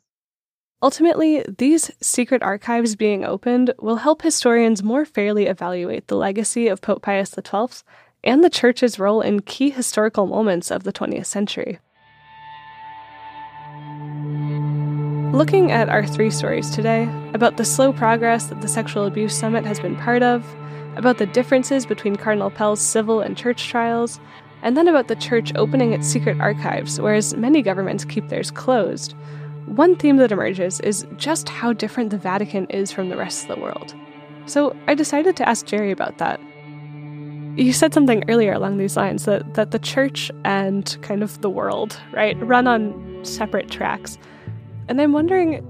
Ultimately, 0.83 1.43
these 1.59 1.91
secret 2.03 2.43
archives 2.43 2.95
being 2.95 3.25
opened 3.25 3.73
will 3.79 3.97
help 3.97 4.21
historians 4.21 4.83
more 4.83 5.05
fairly 5.05 5.47
evaluate 5.47 6.09
the 6.09 6.17
legacy 6.17 6.69
of 6.69 6.83
Pope 6.83 7.03
Pius 7.03 7.31
XII 7.35 7.83
and 8.23 8.45
the 8.45 8.51
Church's 8.51 8.99
role 8.99 9.21
in 9.21 9.41
key 9.41 9.71
historical 9.71 10.27
moments 10.27 10.71
of 10.71 10.85
the 10.85 10.93
20th 10.93 11.27
century. 11.27 11.79
Looking 15.35 15.73
at 15.73 15.89
our 15.89 16.07
three 16.07 16.31
stories 16.31 16.71
today 16.71 17.09
about 17.35 17.57
the 17.57 17.65
slow 17.65 17.93
progress 17.93 18.47
that 18.47 18.61
the 18.61 18.69
Sexual 18.69 19.07
Abuse 19.07 19.37
Summit 19.37 19.65
has 19.65 19.81
been 19.81 19.97
part 19.97 20.23
of, 20.23 20.45
about 20.97 21.19
the 21.19 21.27
differences 21.27 21.87
between 21.87 22.17
Cardinal 22.17 22.51
Pell's 22.51 22.81
civil 22.81 23.21
and 23.21 23.37
church 23.37 23.69
trials, 23.69 24.21
and 24.63 24.77
then 24.77 24.89
about 24.89 25.09
the 25.09 25.17
church 25.17 25.53
opening 25.57 25.93
its 25.93 26.07
secret 26.07 26.41
archives, 26.41 27.01
whereas 27.01 27.37
many 27.37 27.63
governments 27.63 28.05
keep 28.05 28.29
theirs 28.29 28.51
closed 28.51 29.15
one 29.67 29.97
theme 29.97 30.17
that 30.19 30.31
emerges 30.33 30.81
is 30.81 31.07
just 31.17 31.49
how 31.49 31.73
different 31.73 32.11
the 32.11 32.19
Vatican 32.19 32.67
is 32.67 32.93
from 32.93 33.09
the 33.09 33.17
rest 33.17 33.43
of 33.43 33.57
the 33.57 33.63
world. 33.63 33.95
So 34.47 34.77
I 34.87 34.95
decided 34.95 35.37
to 35.37 35.49
ask 35.49 35.65
Jerry 35.65 35.91
about 35.91 36.19
that. 36.19 36.41
You 37.57 37.73
said 37.73 37.95
something 37.95 38.29
earlier 38.29 38.53
along 38.53 38.77
these 38.79 38.97
lines 38.97 39.25
that, 39.25 39.55
that 39.55 39.71
the 39.71 39.79
church 39.79 40.31
and 40.45 40.97
kind 41.03 41.23
of 41.23 41.41
the 41.41 41.49
world, 41.49 41.99
right, 42.13 42.37
run 42.47 42.67
on 42.67 43.21
separate 43.25 43.71
tracks. 43.71 44.19
And 44.89 45.01
I'm 45.01 45.13
wondering 45.13 45.65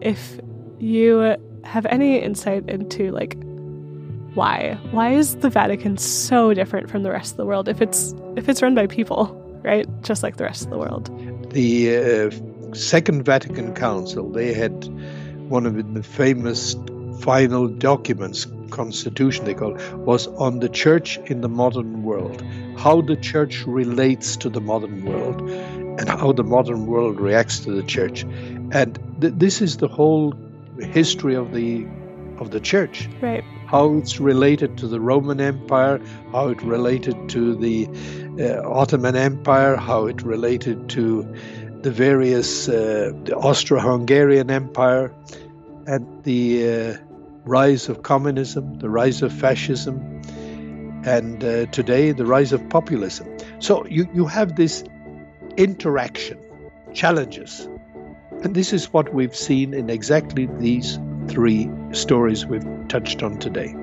if 0.00 0.38
you 0.78 1.36
have 1.64 1.86
any 1.86 2.18
insight 2.18 2.68
into 2.68 3.10
like 3.10 3.36
why? 4.34 4.78
Why 4.92 5.12
is 5.12 5.36
the 5.36 5.50
Vatican 5.50 5.96
so 5.96 6.54
different 6.54 6.90
from 6.90 7.02
the 7.02 7.10
rest 7.10 7.32
of 7.32 7.36
the 7.36 7.46
world 7.46 7.68
if 7.68 7.80
it's 7.82 8.14
if 8.36 8.48
it's 8.48 8.62
run 8.62 8.74
by 8.74 8.86
people, 8.86 9.26
right? 9.62 9.86
Just 10.02 10.22
like 10.22 10.36
the 10.36 10.44
rest 10.44 10.64
of 10.64 10.70
the 10.70 10.78
world. 10.78 11.10
The 11.52 11.96
uh, 11.96 12.74
Second 12.74 13.24
Vatican 13.24 13.74
Council, 13.74 14.30
they 14.30 14.52
had 14.52 14.86
one 15.48 15.66
of 15.66 15.94
the 15.94 16.02
famous 16.02 16.76
final 17.20 17.66
documents, 17.66 18.46
constitution 18.70 19.44
they 19.44 19.54
call 19.54 19.74
was 19.96 20.28
on 20.28 20.60
the 20.60 20.68
church 20.68 21.18
in 21.26 21.40
the 21.40 21.48
modern 21.48 22.04
world, 22.04 22.42
how 22.76 23.00
the 23.00 23.16
church 23.16 23.66
relates 23.66 24.36
to 24.36 24.48
the 24.48 24.60
modern 24.60 25.04
world, 25.04 25.40
and 26.00 26.08
how 26.08 26.32
the 26.32 26.44
modern 26.44 26.86
world 26.86 27.20
reacts 27.20 27.58
to 27.60 27.72
the 27.72 27.82
church. 27.82 28.22
And 28.70 28.98
th- 29.20 29.34
this 29.36 29.60
is 29.60 29.78
the 29.78 29.88
whole 29.88 30.34
history 30.78 31.34
of 31.34 31.52
the 31.52 31.84
of 32.40 32.50
the 32.50 32.60
church. 32.60 33.08
Right. 33.20 33.44
How 33.66 33.96
it's 33.98 34.18
related 34.18 34.78
to 34.78 34.88
the 34.88 35.00
Roman 35.00 35.40
Empire, 35.40 36.00
how 36.32 36.48
it 36.48 36.62
related 36.62 37.28
to 37.28 37.54
the 37.54 37.88
uh, 38.40 38.68
Ottoman 38.68 39.14
Empire, 39.14 39.76
how 39.76 40.06
it 40.06 40.22
related 40.22 40.88
to 40.90 41.22
the 41.82 41.90
various, 41.90 42.68
uh, 42.68 43.12
the 43.24 43.36
Austro-Hungarian 43.36 44.50
Empire, 44.50 45.14
and 45.86 46.24
the 46.24 46.68
uh, 46.68 46.96
rise 47.44 47.88
of 47.88 48.02
communism, 48.02 48.78
the 48.78 48.90
rise 48.90 49.22
of 49.22 49.32
fascism, 49.32 50.22
and 51.04 51.42
uh, 51.44 51.66
today 51.66 52.12
the 52.12 52.26
rise 52.26 52.52
of 52.52 52.68
populism. 52.68 53.26
So 53.60 53.86
you, 53.86 54.08
you 54.14 54.26
have 54.26 54.56
this 54.56 54.84
interaction, 55.56 56.38
challenges. 56.92 57.68
And 58.42 58.54
this 58.54 58.72
is 58.72 58.92
what 58.92 59.12
we've 59.12 59.36
seen 59.36 59.74
in 59.74 59.90
exactly 59.90 60.48
these 60.58 60.98
three 61.30 61.70
stories 61.92 62.44
we've 62.44 62.66
touched 62.88 63.22
on 63.22 63.38
today. 63.38 63.74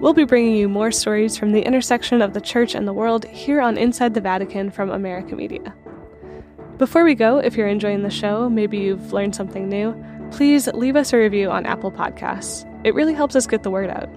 We'll 0.00 0.14
be 0.14 0.24
bringing 0.24 0.56
you 0.56 0.68
more 0.68 0.90
stories 0.90 1.36
from 1.36 1.52
the 1.52 1.62
intersection 1.62 2.20
of 2.20 2.34
the 2.34 2.40
church 2.40 2.74
and 2.74 2.88
the 2.88 2.92
world 2.92 3.24
here 3.26 3.60
on 3.60 3.78
Inside 3.78 4.14
the 4.14 4.20
Vatican 4.20 4.70
from 4.70 4.90
America 4.90 5.36
Media. 5.36 5.74
Before 6.78 7.04
we 7.04 7.14
go, 7.14 7.38
if 7.38 7.56
you're 7.56 7.68
enjoying 7.68 8.02
the 8.02 8.10
show, 8.10 8.50
maybe 8.50 8.78
you've 8.78 9.12
learned 9.12 9.34
something 9.34 9.68
new, 9.68 9.94
please 10.30 10.66
leave 10.68 10.96
us 10.96 11.12
a 11.12 11.16
review 11.16 11.50
on 11.50 11.64
Apple 11.64 11.90
Podcasts. 11.90 12.64
It 12.84 12.94
really 12.94 13.14
helps 13.14 13.34
us 13.36 13.46
get 13.46 13.62
the 13.62 13.70
word 13.70 13.88
out. 13.88 14.08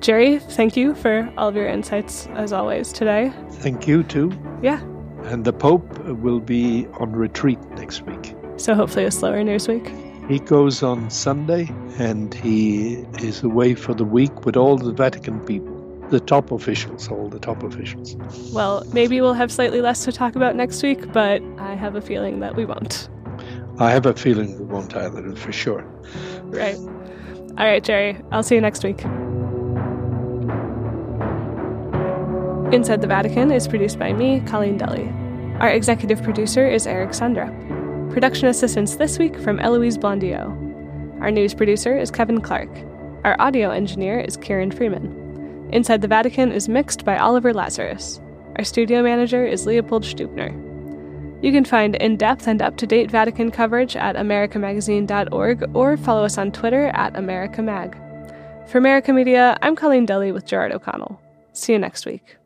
Jerry, 0.00 0.40
thank 0.40 0.76
you 0.76 0.96
for 0.96 1.32
all 1.38 1.48
of 1.48 1.54
your 1.54 1.68
insights 1.68 2.26
as 2.34 2.52
always 2.52 2.92
today. 2.92 3.32
Thank 3.50 3.86
you 3.86 4.02
too. 4.02 4.32
Yeah. 4.62 4.80
And 5.26 5.44
the 5.44 5.52
Pope 5.52 5.96
will 6.00 6.40
be 6.40 6.88
on 6.94 7.12
retreat 7.12 7.60
next 7.76 8.02
week. 8.02 8.34
So 8.56 8.74
hopefully 8.74 9.04
a 9.04 9.12
slower 9.12 9.44
news 9.44 9.68
week. 9.68 9.92
He 10.32 10.38
goes 10.38 10.82
on 10.82 11.10
Sunday 11.10 11.68
and 11.98 12.32
he 12.32 13.04
is 13.20 13.42
away 13.42 13.74
for 13.74 13.92
the 13.92 14.06
week 14.06 14.46
with 14.46 14.56
all 14.56 14.78
the 14.78 14.90
Vatican 14.90 15.40
people 15.40 15.78
the 16.08 16.20
top 16.20 16.50
officials, 16.50 17.08
all 17.08 17.28
the 17.28 17.38
top 17.38 17.62
officials. 17.62 18.16
Well, 18.50 18.82
maybe 18.94 19.20
we'll 19.20 19.34
have 19.34 19.52
slightly 19.52 19.82
less 19.82 20.06
to 20.06 20.12
talk 20.12 20.34
about 20.34 20.56
next 20.56 20.82
week, 20.82 21.12
but 21.12 21.42
I 21.58 21.74
have 21.74 21.96
a 21.96 22.00
feeling 22.00 22.40
that 22.40 22.56
we 22.56 22.64
won't. 22.64 23.10
I 23.78 23.90
have 23.90 24.06
a 24.06 24.14
feeling 24.14 24.58
we 24.58 24.64
won't 24.64 24.96
either, 24.96 25.36
for 25.36 25.52
sure. 25.52 25.82
Right. 26.44 26.76
All 26.76 27.66
right, 27.66 27.84
Jerry. 27.84 28.18
I'll 28.30 28.42
see 28.42 28.54
you 28.54 28.62
next 28.62 28.84
week. 28.84 29.02
Inside 32.72 33.02
the 33.02 33.06
Vatican 33.06 33.52
is 33.52 33.68
produced 33.68 33.98
by 33.98 34.14
me, 34.14 34.40
Colleen 34.46 34.78
Dulle. 34.78 35.12
Our 35.60 35.68
executive 35.68 36.22
producer 36.22 36.66
is 36.66 36.86
Eric 36.86 37.10
Sundrup. 37.10 37.71
Production 38.12 38.48
assistance 38.48 38.96
this 38.96 39.18
week 39.18 39.38
from 39.38 39.58
Eloise 39.58 39.96
Blondiau. 39.96 40.50
Our 41.22 41.30
news 41.30 41.54
producer 41.54 41.96
is 41.96 42.10
Kevin 42.10 42.42
Clark. 42.42 42.68
Our 43.24 43.40
audio 43.40 43.70
engineer 43.70 44.20
is 44.20 44.36
Kieran 44.36 44.70
Freeman. 44.70 45.70
Inside 45.72 46.02
the 46.02 46.08
Vatican 46.08 46.52
is 46.52 46.68
mixed 46.68 47.06
by 47.06 47.16
Oliver 47.16 47.54
Lazarus. 47.54 48.20
Our 48.56 48.64
studio 48.64 49.02
manager 49.02 49.46
is 49.46 49.64
Leopold 49.64 50.02
Stubner. 50.02 50.52
You 51.42 51.52
can 51.52 51.64
find 51.64 51.96
in 51.96 52.18
depth 52.18 52.46
and 52.46 52.60
up 52.60 52.76
to 52.76 52.86
date 52.86 53.10
Vatican 53.10 53.50
coverage 53.50 53.96
at 53.96 54.16
americamagazine.org 54.16 55.74
or 55.74 55.96
follow 55.96 56.24
us 56.24 56.36
on 56.36 56.52
Twitter 56.52 56.88
at 56.88 57.14
AmericaMag. 57.14 58.68
For 58.68 58.76
America 58.76 59.14
Media, 59.14 59.56
I'm 59.62 59.74
Colleen 59.74 60.04
Dulle 60.04 60.32
with 60.32 60.44
Gerard 60.44 60.72
O'Connell. 60.72 61.18
See 61.54 61.72
you 61.72 61.78
next 61.78 62.04
week. 62.04 62.36